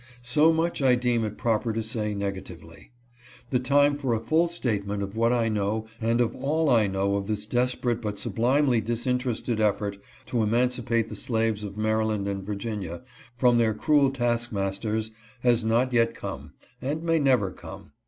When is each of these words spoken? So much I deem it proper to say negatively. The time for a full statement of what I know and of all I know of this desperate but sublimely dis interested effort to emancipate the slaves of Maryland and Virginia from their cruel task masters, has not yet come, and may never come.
So 0.23 0.51
much 0.51 0.81
I 0.81 0.95
deem 0.95 1.23
it 1.23 1.37
proper 1.37 1.71
to 1.73 1.83
say 1.83 2.15
negatively. 2.15 2.89
The 3.51 3.59
time 3.59 3.95
for 3.95 4.15
a 4.15 4.19
full 4.19 4.47
statement 4.47 5.03
of 5.03 5.15
what 5.15 5.31
I 5.31 5.47
know 5.47 5.85
and 6.01 6.19
of 6.19 6.33
all 6.35 6.71
I 6.71 6.87
know 6.87 7.17
of 7.17 7.27
this 7.27 7.45
desperate 7.45 8.01
but 8.01 8.17
sublimely 8.17 8.81
dis 8.81 9.05
interested 9.05 9.59
effort 9.59 9.99
to 10.25 10.41
emancipate 10.41 11.07
the 11.07 11.15
slaves 11.15 11.63
of 11.63 11.77
Maryland 11.77 12.27
and 12.27 12.43
Virginia 12.43 13.03
from 13.35 13.57
their 13.59 13.75
cruel 13.75 14.09
task 14.09 14.51
masters, 14.51 15.11
has 15.43 15.63
not 15.63 15.93
yet 15.93 16.15
come, 16.15 16.53
and 16.81 17.03
may 17.03 17.19
never 17.19 17.51
come. 17.51 17.91